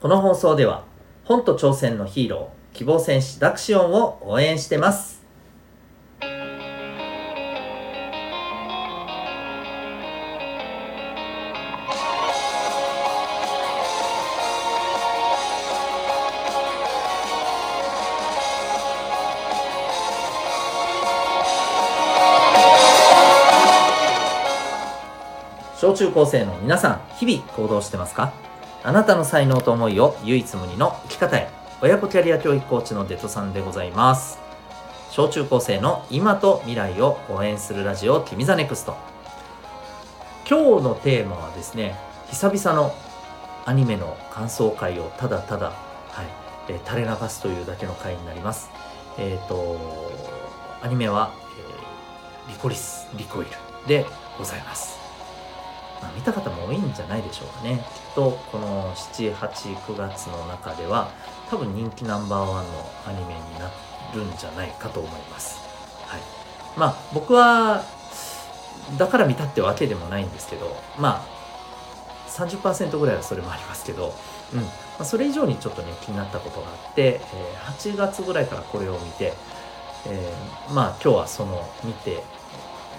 [0.00, 0.84] この放送では
[1.24, 5.20] 本と挑戦のヒーロー希望戦士ダクシオンを応援してます。
[25.76, 28.49] 小中高生の皆さん日々行動してますか？
[28.82, 31.50] あなたの才能と思いを唯一無二の生き方へ。
[31.82, 34.38] 親子キャリア教育コーチのデトさんでございます。
[35.10, 38.96] 小中高生の今と未来を応援するラジオ君 the NEXT。
[40.48, 41.94] 今日のテーマはですね
[42.30, 42.94] 久々の
[43.66, 45.72] アニメの感想会をただただ、は
[46.22, 46.26] い
[46.68, 48.70] えー、垂れ流すというだけの回になります。
[49.18, 49.78] えっ、ー、と
[50.82, 51.32] アニメは、
[52.48, 53.50] えー、リコリスリコイル
[53.86, 54.06] で
[54.38, 54.99] ございます。
[56.20, 57.78] 見た方も多いんじゃないでしょうかね。
[57.78, 61.10] きっとこの789月の中では
[61.48, 63.70] 多分人気ナンバーワンのアニメにな
[64.12, 65.58] るんじゃないかと思います。
[66.06, 66.20] はい。
[66.76, 67.82] まあ僕は
[68.98, 74.14] だから見たってわけでもないんですけどまあ30%ぐらいはそれもありますけど、
[74.52, 74.60] うん。
[74.60, 74.68] ま
[75.00, 79.32] あ、それ以上にちょっとね気になったことがあって、えー、8月ぐらいからこれを見て、
[80.06, 82.22] えー、まあ今日はその見て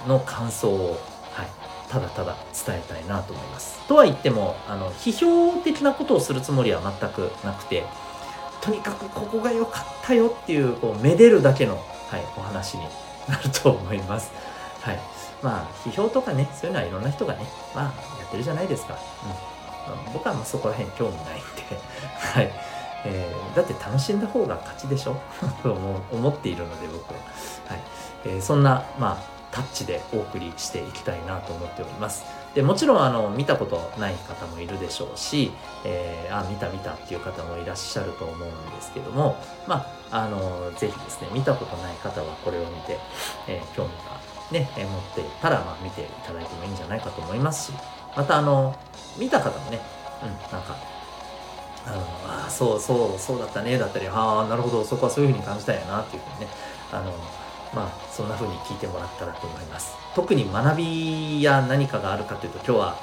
[0.07, 0.99] の感想を
[1.33, 1.70] はい。
[1.91, 3.85] ただただ伝えたいなと思います。
[3.87, 7.83] とは言ってもあの批評的なことをするつもりは全くなくて
[8.61, 12.83] とにかくここが良かったよっていうこうめでるだけの、はい、お話に
[13.27, 14.31] なると思います。
[14.81, 14.99] はい、
[15.43, 17.83] まあ批評とかねそういうのはいろんな人がねまあ
[18.19, 18.97] やってるじゃないですか。
[19.97, 21.41] うん、僕はまそこら辺興味ないんで、
[22.15, 22.51] はい
[23.03, 25.17] えー、だって楽しんだ方が勝ちでしょ
[25.61, 25.73] と
[26.11, 27.19] 思っているので僕は。
[27.67, 27.79] はい
[28.23, 32.23] えー、そんなまあタッチでお送りしていきたいなと思っております。
[32.53, 35.51] でもちろんあの見たことない方もいるでしょうし、
[35.85, 42.97] えー、あ見た見たっていう方もいらっしゃると思うんですけどもまああのぜひですね見たことない方はこれを見て、
[43.47, 44.19] えー、興味が
[44.51, 47.77] ね、え、持っていたら、まあ、見ていただいてもいいんじゃないかと思いますし
[48.17, 48.75] またあの
[49.17, 49.79] 見た方もね、
[50.21, 50.75] うん、なんか
[51.85, 56.47] あのあそうそうそうだったねだったりああなるほどそこはそういうふうに感じたんやなっていうふうにね
[56.91, 57.13] あの
[57.73, 59.93] まあそんな風に聞いてもらったらと思います。
[60.15, 62.99] 特に学びや何かがあるかというと今日は、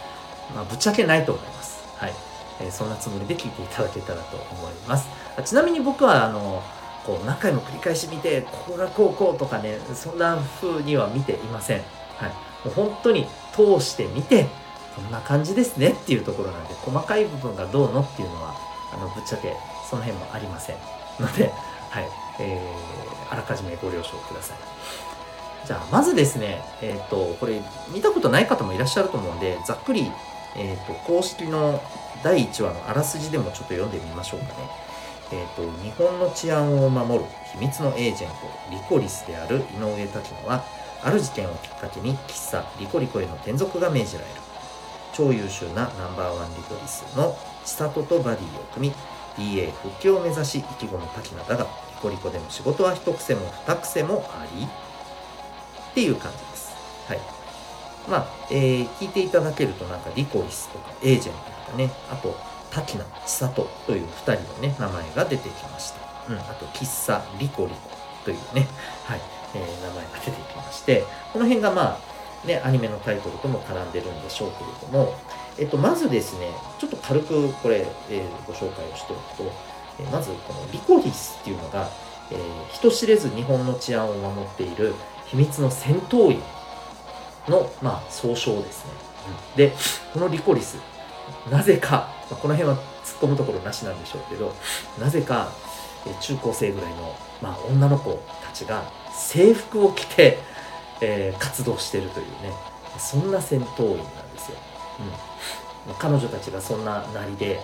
[0.55, 1.85] まあ、ぶっちゃけないと思います。
[1.97, 2.13] はい、
[2.61, 5.09] えー、そんなつもりで聞いていただけたらと思います。
[5.45, 6.63] ちなみに僕はあの
[7.07, 11.79] こう何回も繰り返し見てここがこうこうとかねそんな風には見ていません。
[12.17, 12.31] はい。
[12.65, 14.47] もう本当に通してみて
[14.95, 18.55] こんな感じですねっていうところなんで細かい部分がどうのっていうのは
[18.93, 19.55] あのぶっちゃけ
[19.89, 20.77] その辺もありません
[21.21, 21.53] ので
[21.91, 22.09] はい、
[22.41, 24.59] えー、あらかじめご了承ください。
[25.67, 27.61] じゃあ、まずですね、えっ、ー、と、これ、
[27.93, 30.11] 見たことない方もいらっしゃると思うんで、ざっくり、
[30.57, 31.83] えっ、ー、と、公式の
[32.23, 34.53] 第1話のあらすじでもちょっと読んでみましょうかね。
[35.31, 38.37] えっ、と、日本の治安を守る秘密のエージェント、
[38.71, 40.65] リコリスである井上滝野は、
[41.03, 44.41] ある事件をきっかけに喫茶リコリコへの転属が命じられる。
[45.13, 48.95] 超優秀なナンバーワンリコリスの千里とバディを組み、
[49.37, 51.67] DA 復帰を目指し意気込む滝名だが
[52.01, 56.73] コリコでの仕事は一癖も二癖もありっていう感じです。
[57.09, 57.19] はい。
[58.09, 62.35] まあ、えー、聞いていただけるとなんかリコリスとかエージェントとかね、あと
[62.71, 66.09] 滝名千里という2人のね、名前が出てきました。
[66.31, 67.91] うん、あと喫茶リコリコ
[68.25, 68.67] というね、
[69.05, 69.21] はい、
[69.55, 71.99] えー、名前が出てきまして、この辺がま
[72.45, 75.15] あ、ね、アニメのタイトルとも絡んでるんでしょうけれども、
[75.59, 79.53] えっと、まずですね、ちょっと軽くこれ、えー、ご紹介をしておくと、
[80.01, 81.89] えー、まずこのリコリスっていうのが、
[82.31, 82.39] えー、
[82.73, 84.95] 人知れず日本の治安を守っている
[85.27, 86.43] 秘密の戦闘員
[87.49, 88.93] の、まあ、総称ですね。
[89.53, 89.73] うん、で、
[90.13, 90.79] このリコリス、
[91.51, 94.55] なぜか、まあ、この辺は突っ込むところなしなんでしょうけど、
[94.99, 95.53] なぜか、
[96.07, 100.39] えー、中高生ぐらいの、まあ、女の子たちが制服を着て、
[101.01, 102.53] えー、活動しているというね、
[102.99, 104.59] そんな戦闘員なんですよ。
[105.87, 107.61] うん、彼女たちがそんななりで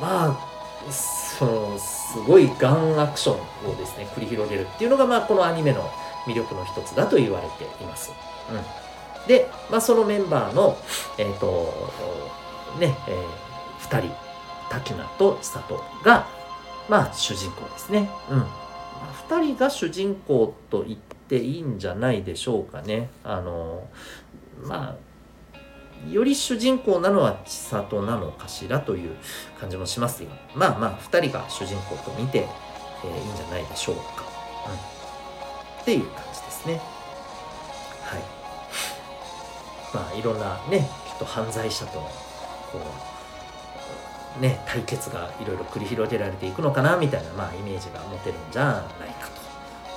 [0.00, 0.55] まあ
[0.90, 5.90] そのすごいガンアクションをですね繰り広げるっていうのが、まあ、このアニメの
[6.26, 8.12] 魅力の一つだと言われています。
[8.50, 10.76] うん、で、まあ、そのメンバーの、
[11.18, 11.72] え、ー、と
[12.78, 14.14] ねえー、2人
[14.70, 16.26] 滝名と千里が、
[16.88, 18.10] まあ、主人公ですね。
[18.30, 18.46] うん、
[19.28, 23.10] 2人が主人公と言っていいんじゃないでしょうかね。
[23.24, 23.88] あの
[24.64, 25.05] まあ
[26.10, 29.16] より主人公なのは千里なのかしらという
[29.58, 32.46] 感じもしますがまあまあ2人が主人公と見て、
[33.04, 34.02] えー、いいんじゃないでしょうか、
[34.68, 36.80] うん、っていう感じですね。
[38.02, 38.22] はい。
[39.94, 42.10] まあいろんなねきっと犯罪者との
[42.72, 42.80] こ
[44.40, 49.28] ね対決がいろいろ繰り広げられていくのかなみたいな、まあ、イメージが持てるんじゃないか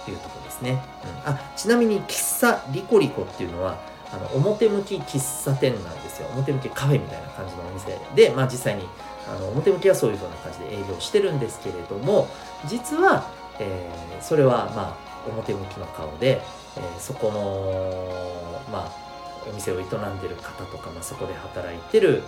[0.05, 0.81] というところですね、
[1.25, 3.77] うん、あちなみに喫茶リコリコっていうのは
[4.11, 6.27] あの表向き喫茶店なんですよ。
[6.33, 8.31] 表向きカフェみたいな感じのお店で。
[8.31, 8.83] まあ実際に
[9.27, 12.27] あの表向きはそういう風な感じで営業してるんですけれども
[12.65, 13.29] 実は、
[13.59, 16.41] えー、それはまあ表向きの顔で、
[16.77, 19.09] えー、そこのまあ
[19.47, 19.87] お店を営ん
[20.19, 22.23] でる方とか、まあ、そこで働いてる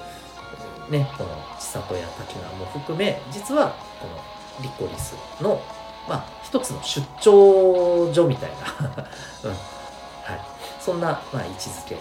[0.89, 1.29] ねこの
[1.59, 5.61] 千里や滝名も含め実はこのリコリスの
[6.07, 9.05] まあ一つの出張所みたいな。
[9.43, 9.51] うん。
[9.51, 10.41] はい、
[10.83, 11.97] そんな、まあ、位置づけ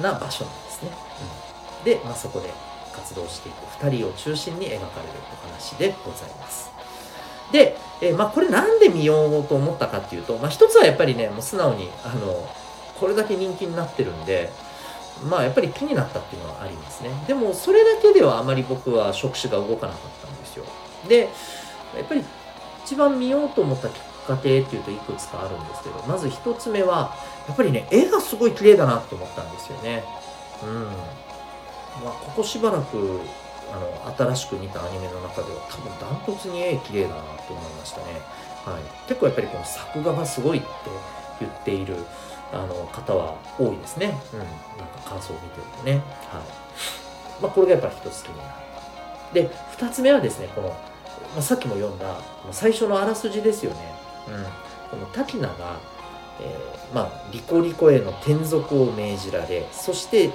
[0.00, 0.90] な場所なんですね。
[1.80, 2.50] うん、で、まあ、そこで
[2.92, 4.86] 活動していく2人を中心に描かれる
[5.44, 6.70] お話でございます。
[7.52, 12.48] で、えー、まあ、これなんで見ようと思ったかっていうと、まあ、一つはやっぱりねもう素直にあの
[12.98, 14.50] これだけ人気になってるんで
[15.24, 20.64] まあやっぱり気になったっていうのはありますねでもそれだけではあまり僕は触手が動かなかったんですよ
[21.08, 21.28] で
[21.96, 22.24] やっぱり
[22.84, 23.94] 一番見ようと思ったきっ
[24.26, 27.14] かけっていうといくつかあるんですけどまず一つ目は
[27.48, 30.04] やっぱりね絵がすごい綺麗だなって思ったんですよね
[30.62, 30.82] うん
[32.04, 33.20] まあここしばらく
[33.72, 37.14] あの新しく見たアニメの中では多分ダントツに絵綺麗だな
[37.46, 38.04] と思いましたね、
[38.64, 40.66] はい、結構やっぱりこの作画がすごいって
[41.40, 41.96] 言っている
[42.52, 44.16] あの方は多いですね。
[44.32, 44.38] うん。
[44.38, 44.54] なんか
[45.10, 45.92] 感想を見てるとね。
[45.92, 46.02] はい。
[47.42, 48.50] まあ、これがやっぱり一つ気になる。
[49.32, 50.76] で、二つ目はですね、この、ま
[51.38, 52.16] あ、さっきも読んだ、
[52.52, 53.95] 最初のあらすじですよね。
[54.28, 54.44] うん。
[54.90, 55.80] この滝名が、
[56.40, 60.30] えー、まあ、リコリコへの転属を命じられ、そして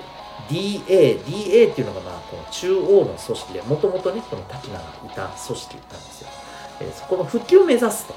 [0.49, 6.29] DA、DA っていうのが、まあ、この中央の組織で、もともとね、この滝名がいた組織なんですよ。
[6.81, 8.13] えー、そこの復帰を目指すと。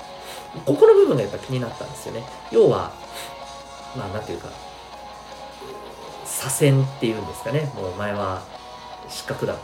[0.65, 2.25] ここの部分がやっぱ気になったんですよね。
[2.51, 2.93] 要は、
[3.97, 4.49] まあなんていうか
[6.25, 8.43] 左遷っていうんですかねもうお前は
[9.09, 9.57] 失格だ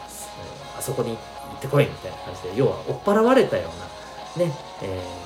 [0.78, 3.70] あそこに行ってこいみたいな感じで要は追っ払われたよ
[4.36, 4.52] うなね、
[4.82, 5.19] えー、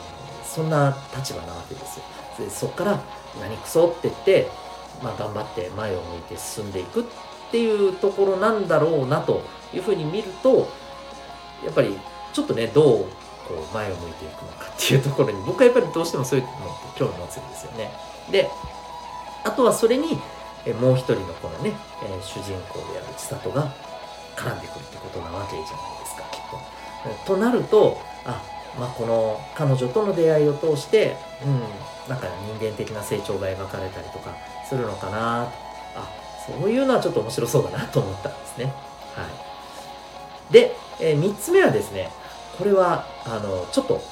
[0.54, 2.04] そんな立場なわけですよ
[2.38, 3.00] でそこから
[3.40, 4.48] 何クソって言って、
[5.02, 7.04] まあ、頑張って前を向いて進んでいくっ
[7.50, 9.42] ていうところなんだろうなと
[9.74, 10.68] いうふうに見ると
[11.64, 11.98] やっぱり
[12.32, 12.84] ちょっとねどう
[13.48, 16.54] こう前を向いていくのかっていうところに僕はやっぱりどうしてもそういうのっ
[16.94, 17.90] て興味持つんですよね
[18.30, 18.48] で
[19.44, 20.18] あとはそれに、
[20.64, 23.70] えもう一人のこのね、え、主人公である千里が
[24.34, 27.34] 絡んでくるってことなわけじゃないですかきっと。
[27.34, 28.42] となるとあ
[28.78, 31.60] まあこの彼女との出会いを通してうん
[32.08, 32.28] なんか
[32.58, 34.36] 人間的な成長が描かれたりとか
[34.68, 35.48] するのかな。
[35.96, 38.64] あそういうのはちょっと面白そうだなと思ったんですね。
[39.14, 39.26] は
[40.50, 42.10] い、で、えー、3つ目はですね
[42.58, 44.02] これはあのちょっと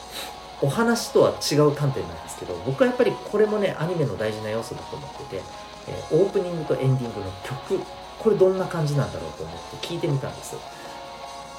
[0.63, 5.43] お話とは違う観点なんですけど僕はやっぱりこれもねアニメの大事な要素だと思ってて、
[5.89, 7.81] えー、オープニングとエンディングの曲
[8.19, 10.57] これどんな感じなんだろうと思って聞いてみたんです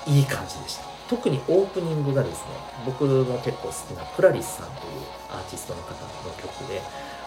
[0.07, 0.92] いい感じでした。
[1.15, 2.45] 特にオープニングがですね
[2.85, 6.81] 僕も結構好きなプラリスさんというアーティストの方の曲で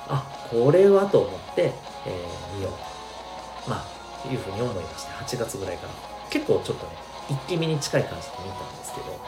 [0.09, 1.73] あこれはと思って、
[2.05, 2.73] えー、見よう。
[2.73, 5.93] とまあいうふうに思いまして8月ぐらいから。
[6.31, 6.93] 結構ちょっとね
[7.31, 9.19] 一気見に近い感じで見たんですけど、うん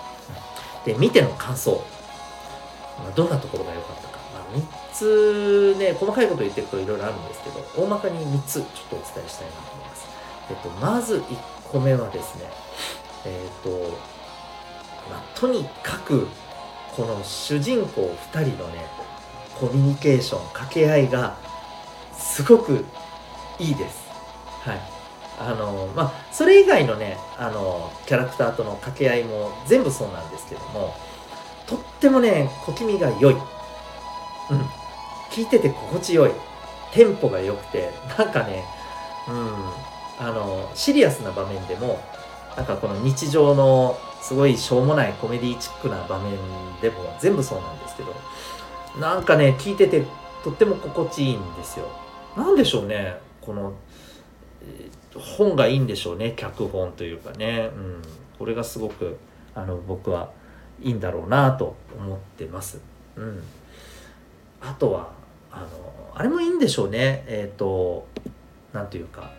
[0.84, 1.84] で見ての感想。
[2.98, 4.62] まあ、どんなところが良かったか、まあ、3
[4.92, 10.06] つね細かいこと言っていくといろいろあるんですけど大まかに3つちょっとお伝えしたいなと思います、
[10.50, 11.36] えっと、まず1
[11.70, 12.50] 個目はですね
[13.24, 13.70] えっと、
[15.10, 16.26] まあ、とにかく
[16.94, 18.84] この主人公2人のね
[19.58, 21.36] コミュニケーション掛け合いが
[22.12, 22.84] すごく
[23.58, 24.08] いいです。
[24.62, 24.80] はい。
[25.40, 30.94] あのまあそれ以外のねあのキャラクターとの掛け合いも全部そうなんですけども
[31.66, 33.34] とってもね小気味が良い。
[33.34, 33.40] うん。
[35.30, 36.30] 聞いてて心地よい。
[36.92, 38.64] テンポが良くてなんかね
[39.28, 39.54] うん。
[40.20, 42.00] あのシリアスな場面でも
[42.56, 46.32] なんかこの日常のすごいしょうもないコメディチックな場面
[46.80, 48.14] でも全部そうなんですけど
[49.00, 50.04] なんかね聞いてて
[50.42, 51.86] とっても心地いいんですよ。
[52.36, 53.72] なんでしょうねこの
[55.14, 58.02] 本がいいんでしょうね脚本というかね、うん、
[58.38, 59.18] これがすごく
[59.54, 60.30] あの僕は
[60.80, 62.80] いいんだろうなと思ってます。
[63.16, 63.42] うん、
[64.60, 65.12] あとは
[65.50, 65.66] あの
[66.14, 67.24] あれもいいんでしょうね。
[67.26, 68.06] えっ、ー、と
[68.72, 69.32] なんというか、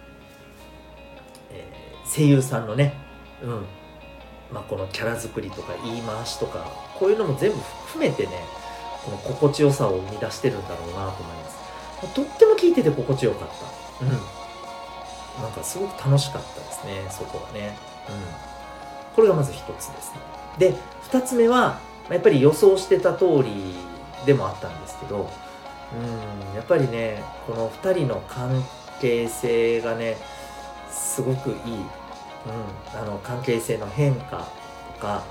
[2.14, 2.94] 声優さんのね、
[3.42, 3.66] うん
[4.52, 6.66] まあ、このキャラ作りとか言い回しとか
[6.98, 8.32] こういうのも全部含めてね
[9.06, 11.60] この心地よさを生み出してるんだろうなと思います。
[12.14, 13.50] とっても聞いてて心地よかっ
[14.00, 14.06] た。
[14.06, 14.12] うん。
[15.42, 17.78] なんかすごく楽しかったですね、そこはね。
[18.10, 19.16] うん。
[19.16, 20.20] これがまず一つですね。
[20.58, 20.76] で、
[21.12, 23.76] 2つ目はやっぱり予想してた通り
[24.26, 25.30] でもあったんですけど
[25.94, 28.64] うんやっぱりねこの2人の関
[29.00, 30.18] 係性がね
[30.90, 31.58] すごくいい、
[32.46, 34.48] うん、あの関係性の変化
[34.96, 35.24] とか、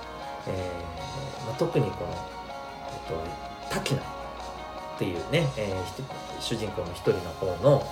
[0.47, 4.05] えーまあ、特にこの、えっと、滝名っ
[4.99, 7.83] ていうね、えー、主人公の一人の方のやっ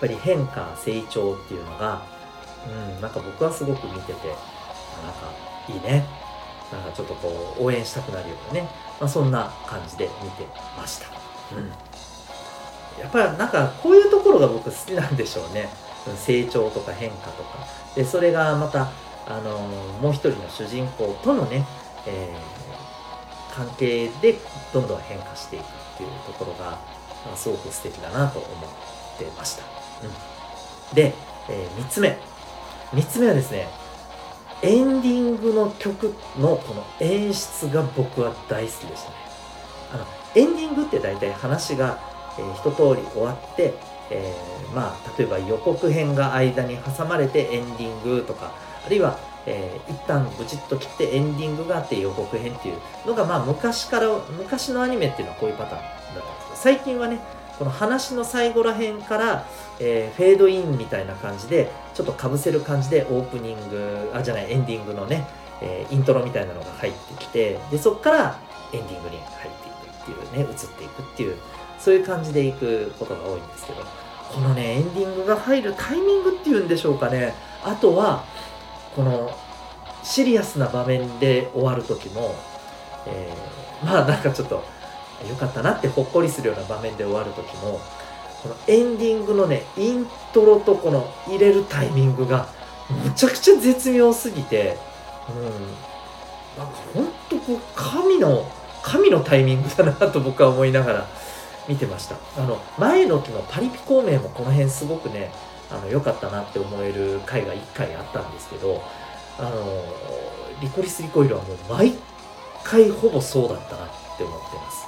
[0.00, 2.02] ぱり変化成長っていうのが、
[2.66, 5.30] うん、なんか僕はすごく見ててなんか
[5.68, 6.26] いいね。
[6.72, 8.68] なんかちょっとこう応援したくなるようなね、
[9.00, 10.44] まあ、そんな感じで見て
[10.76, 11.06] ました、
[11.56, 11.68] うん、
[13.00, 15.68] やっぱりなんかこういうところが僕好きなんでしょうね。
[16.14, 17.58] 成長とか変化とか。
[17.94, 18.92] でそれがまた
[19.26, 19.58] あの
[20.00, 21.66] もう一人の主人公とのね、
[22.06, 24.36] えー、関係で
[24.72, 26.78] どんどん変化していくっていうところが
[27.34, 29.64] すごく素敵だなと思ってました、
[30.04, 31.12] うん、で、
[31.48, 32.18] えー、3つ目。
[32.92, 33.66] 3つ目はですね
[34.62, 39.16] エンディングの曲のこの演出が僕は大好きでしたね。
[39.92, 41.98] あのエンディングって大体話が、
[42.38, 43.74] えー、一通り終わって
[44.10, 48.52] えー、まあ例えば予告編が間に挟まれてエンディングとか
[48.84, 54.08] あるいは、えー、一旦ブチッと切ってエンディングがあって予告編っていうのがまあ昔から
[54.38, 57.20] 昔のアニメっていうのはこういうパターンだったんですけど最近はね
[57.58, 59.46] この話の最後らへんから、
[59.80, 65.26] えー、フェードインみたいな感じでちょっとかぶせる感じでオープニングあじゃないエンディングのね、
[65.62, 68.38] えー、イントロみたいなのが入ってきてでそこから
[68.72, 69.52] エンディングに入っ
[70.04, 71.36] ていくっていうね移っていくっていう
[71.86, 73.78] そういう感じでいくことが多いんですけど
[74.32, 77.32] このねエンディングが入るタイミングっていうんでしょうかね。
[77.62, 78.24] あとは
[78.96, 79.30] この
[80.02, 82.34] シリアスな場面で終わる時も、
[83.06, 84.64] えー、まあなんかちょっと
[85.28, 87.80] 良かったなってほっこりするような場面で終わる時も
[88.42, 92.48] このエンディングのねイントロとこの入れるタイミングが
[93.04, 94.76] むちゃくちゃ絶妙すぎて
[95.30, 98.50] うんなんかほんとこう神の
[98.82, 101.08] 神のタイミングだなと僕は思いながら
[101.68, 102.16] 見てました。
[102.36, 105.30] あの前の期のパリピ孔明もこの辺すごくね
[105.70, 108.82] あの良かったなって思える回が1回あったんですけど
[109.38, 109.84] あの
[110.60, 111.94] リコリス・リコイルはもう毎
[112.64, 114.86] 回ほぼそうだったなって思ってます、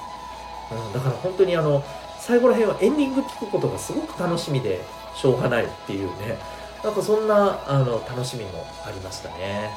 [0.87, 1.85] うん、だから本当にあの
[2.19, 4.81] 最後ら辺はエンディング聞くことがすごく楽しみで
[5.15, 6.39] しょうがないっていうね。
[6.83, 9.71] なんかそんなあの楽しみもありましたね。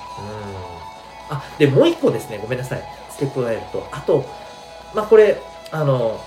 [1.30, 1.36] うん。
[1.36, 2.38] あでもう一個ですね。
[2.40, 2.84] ごめんなさい。
[3.12, 4.26] 付け加えるとあと
[4.94, 5.42] まあこれ
[5.72, 6.20] あの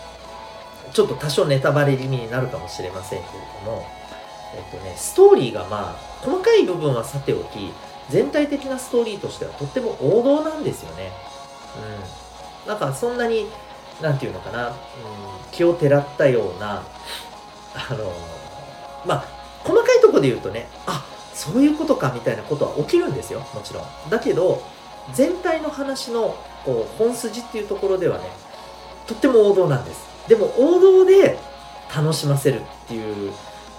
[0.93, 3.87] ちょっと多少ネタバレ気味になるかもしれませんけれども、
[4.55, 7.73] えっとね、ストーリーがまあ、細かい部分はさておき、
[8.11, 11.13] 全体的なストーリーとしてはとっても王道なんですよね。
[12.65, 12.69] うん。
[12.69, 13.47] なんかそんなに、
[14.01, 14.75] なんていうのかな、うん、
[15.53, 16.83] 気をてらったような、
[17.75, 18.13] あの、
[19.05, 19.25] まあ、
[19.65, 23.85] 細かいとこで言うとね、あ、そういうことかみたいなことは起きるんですよ、もちろん。
[24.11, 24.63] だけど、
[25.13, 28.31] 全体の話のこう本筋っていうところではね、
[29.07, 30.14] とっても王道なんです。
[30.29, 31.39] でも王道で
[31.95, 33.33] 楽しませるっていう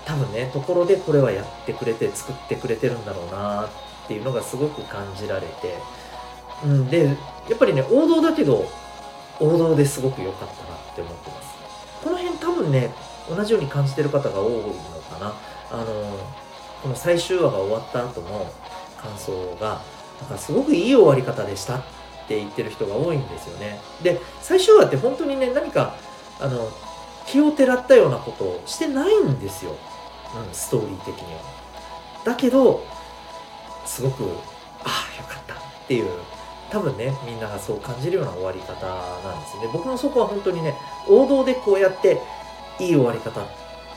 [0.05, 5.75] 多分ねところでこれはやってくれて作ってくれてるんだろうなっていうのがすごく感じられて、
[6.63, 8.65] うん、でやっぱりね王道だけど
[9.39, 11.55] 王道ですごく良かったなって思ってます。
[12.03, 12.93] この辺多分ね
[13.27, 14.61] 同じように感じてる方が多いの
[15.09, 15.33] かな。
[15.71, 15.85] あの
[16.83, 18.53] この最終話が終わった後の
[18.97, 19.81] 感想が
[20.21, 21.81] なんかすごくいい終わり方でしたっ
[22.27, 23.79] て言ってる人が多いんですよね。
[24.03, 25.95] で最終話って本当にね何か
[26.39, 26.69] あの
[27.25, 31.41] 気をてらったようなことをしてないんですよ、うん、ストーリー的には。
[32.23, 32.83] だけど
[33.85, 34.23] すごく
[34.83, 36.09] ああよかったっていう
[36.71, 39.69] 多分ねみんながそう感じるような終わり方なんですね。
[39.71, 40.75] 僕もそこは本当にね
[41.07, 42.19] 王道でこうやって
[42.79, 43.47] いい終わり方っ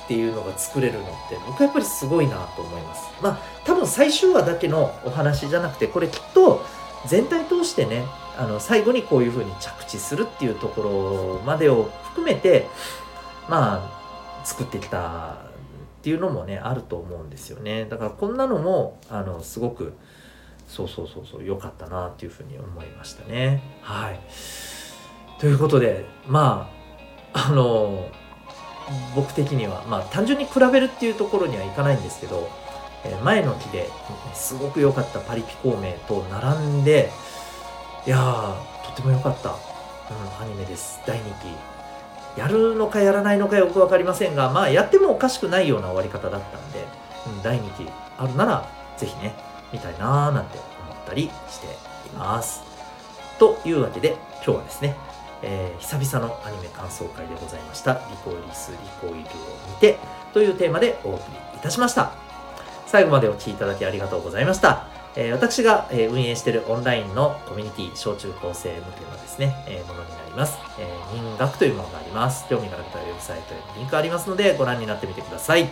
[0.07, 3.09] ていうのが作れるのって僕はやっぱりすごいなと思います。
[3.21, 6.65] まあ多分最終話だけのお話じゃなくてこれきっと
[7.07, 8.05] 全体通してね
[8.39, 12.67] あの最後にこういうふうに着地するっていうところまでを含めて
[13.49, 13.85] ま
[14.41, 15.37] あ作ってきた
[15.99, 17.85] っていうのもねあると思うんですよね。
[17.87, 19.93] だからこんなのもあのすごく
[20.69, 23.61] そうそうそうそう良かったなっていうふうに思いましたね。
[23.83, 24.21] はい。
[25.41, 26.71] ということでま
[27.33, 28.09] ああの
[29.17, 32.49] 僕的にはまあ単純に比べるっていうところにはいかないんですけど
[33.25, 33.89] 前の期で
[34.35, 37.11] すごく良かったパリピ孔明と並んで
[38.09, 39.57] いやー、とても良かった、うん、
[40.43, 40.99] アニメです。
[41.07, 42.41] 大人気。
[42.41, 46.87] やるのかやらないのかよく分かりませんが、まあ、やってもおかしくないような終わり方だったんで、
[47.27, 47.87] うん、大人気
[48.17, 49.35] あるなら、ぜひね、
[49.75, 51.71] 見たいなーなんて思ったりしてい
[52.17, 52.63] ます。
[53.39, 54.97] というわけで、今日はですね、
[55.43, 57.93] えー、久々のアニメ感想会でございました。
[57.93, 59.21] リコイリス、リコイルを
[59.69, 59.99] 見て
[60.33, 61.19] というテーマでお送
[61.53, 62.28] りいたしました。
[62.91, 64.87] 最後までお聴きいただきありがとうございました。
[65.15, 70.57] え、私が、え、運営しているオンラインのコミュニティ、小中高生向けのですね、え、ものになります。
[70.79, 72.47] えー、人学というものがあります。
[72.49, 75.69] 興味がある方はウェブサイトへのリンクありますので、ご覧になってみてください。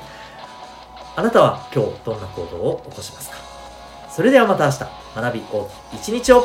[1.16, 3.36] あなたは今日どんな行動を起こしますか？
[4.10, 4.78] それではまた明日
[5.14, 6.44] 学び大きい一日を